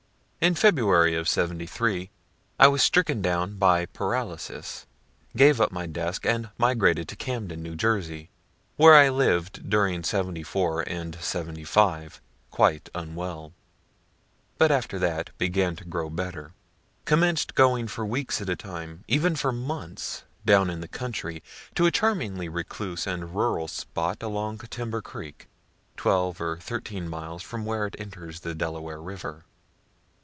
[0.43, 2.09] In February '73
[2.59, 4.87] I was stricken down by paralysis,
[5.37, 8.31] gave up my desk, and migrated to Camden, New Jersey,
[8.75, 12.19] where I lived during '74 and '75,
[12.49, 13.53] quite unwell
[14.57, 16.53] but after that began to grow better;
[17.05, 21.43] commenc'd going for weeks at a time, even for months, down in the country,
[21.75, 25.47] to a charmingly recluse and rural spot along Timber creek,
[25.95, 29.45] twelve or thirteen miles from where it enters the Delaware river.